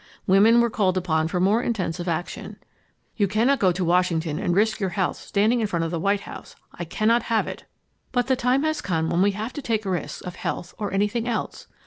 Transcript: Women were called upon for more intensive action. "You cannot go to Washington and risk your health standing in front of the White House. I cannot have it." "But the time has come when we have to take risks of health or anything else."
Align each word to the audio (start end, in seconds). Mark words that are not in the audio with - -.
Women 0.25 0.61
were 0.61 0.71
called 0.71 0.97
upon 0.97 1.27
for 1.27 1.39
more 1.39 1.61
intensive 1.61 2.07
action. 2.07 2.57
"You 3.15 3.27
cannot 3.27 3.59
go 3.59 3.71
to 3.71 3.85
Washington 3.85 4.39
and 4.39 4.55
risk 4.55 4.79
your 4.79 4.89
health 4.89 5.17
standing 5.17 5.59
in 5.59 5.67
front 5.67 5.85
of 5.85 5.91
the 5.91 5.99
White 5.99 6.21
House. 6.21 6.55
I 6.73 6.85
cannot 6.85 7.21
have 7.29 7.45
it." 7.47 7.65
"But 8.11 8.25
the 8.25 8.35
time 8.35 8.63
has 8.63 8.81
come 8.81 9.11
when 9.11 9.21
we 9.21 9.33
have 9.33 9.53
to 9.53 9.61
take 9.61 9.85
risks 9.85 10.21
of 10.21 10.37
health 10.37 10.73
or 10.79 10.91
anything 10.91 11.27
else." 11.27 11.67